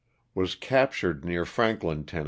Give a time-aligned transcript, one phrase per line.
[0.33, 2.19] Was captured near Franklin, Tenn.